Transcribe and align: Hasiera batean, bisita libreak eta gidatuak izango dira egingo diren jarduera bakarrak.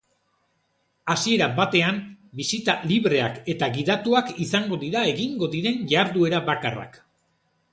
Hasiera 1.13 1.49
batean, 1.59 1.99
bisita 2.39 2.75
libreak 2.93 3.37
eta 3.55 3.69
gidatuak 3.77 4.33
izango 4.47 4.81
dira 4.87 5.05
egingo 5.13 5.51
diren 5.57 5.79
jarduera 5.93 6.41
bakarrak. 6.49 6.99